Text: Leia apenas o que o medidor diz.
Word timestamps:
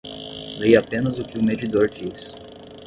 Leia 0.57 0.79
apenas 0.79 1.19
o 1.19 1.23
que 1.23 1.37
o 1.37 1.43
medidor 1.43 1.87
diz. 1.87 2.35